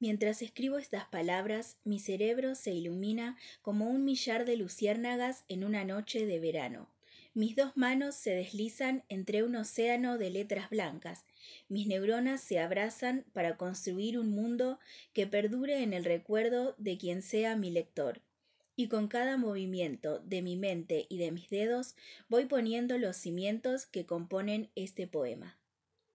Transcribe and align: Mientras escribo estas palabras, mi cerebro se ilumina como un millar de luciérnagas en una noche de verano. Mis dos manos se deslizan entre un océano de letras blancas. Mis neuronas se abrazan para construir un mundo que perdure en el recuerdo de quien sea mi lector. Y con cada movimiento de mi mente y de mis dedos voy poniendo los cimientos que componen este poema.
Mientras 0.00 0.40
escribo 0.40 0.78
estas 0.78 1.04
palabras, 1.04 1.76
mi 1.84 1.98
cerebro 1.98 2.54
se 2.54 2.72
ilumina 2.72 3.36
como 3.60 3.90
un 3.90 4.06
millar 4.06 4.46
de 4.46 4.56
luciérnagas 4.56 5.44
en 5.48 5.62
una 5.62 5.84
noche 5.84 6.24
de 6.24 6.40
verano. 6.40 6.88
Mis 7.34 7.54
dos 7.54 7.76
manos 7.76 8.14
se 8.14 8.30
deslizan 8.30 9.04
entre 9.10 9.44
un 9.44 9.54
océano 9.56 10.16
de 10.16 10.30
letras 10.30 10.70
blancas. 10.70 11.26
Mis 11.68 11.86
neuronas 11.86 12.40
se 12.40 12.58
abrazan 12.58 13.26
para 13.34 13.58
construir 13.58 14.18
un 14.18 14.30
mundo 14.30 14.80
que 15.12 15.26
perdure 15.26 15.82
en 15.82 15.92
el 15.92 16.04
recuerdo 16.04 16.74
de 16.78 16.96
quien 16.96 17.20
sea 17.20 17.54
mi 17.54 17.70
lector. 17.70 18.22
Y 18.76 18.88
con 18.88 19.06
cada 19.06 19.36
movimiento 19.36 20.20
de 20.20 20.40
mi 20.40 20.56
mente 20.56 21.06
y 21.10 21.18
de 21.18 21.30
mis 21.30 21.50
dedos 21.50 21.94
voy 22.30 22.46
poniendo 22.46 22.96
los 22.96 23.16
cimientos 23.16 23.84
que 23.84 24.06
componen 24.06 24.70
este 24.74 25.06
poema. 25.06 25.59